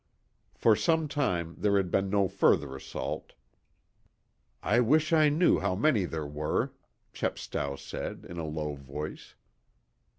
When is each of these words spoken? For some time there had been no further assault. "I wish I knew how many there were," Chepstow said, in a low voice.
For 0.55 0.75
some 0.75 1.07
time 1.07 1.53
there 1.59 1.77
had 1.77 1.91
been 1.91 2.09
no 2.09 2.27
further 2.27 2.75
assault. 2.75 3.33
"I 4.63 4.79
wish 4.79 5.13
I 5.13 5.29
knew 5.29 5.59
how 5.59 5.75
many 5.75 6.05
there 6.05 6.25
were," 6.25 6.73
Chepstow 7.13 7.75
said, 7.75 8.25
in 8.27 8.39
a 8.39 8.47
low 8.49 8.73
voice. 8.73 9.35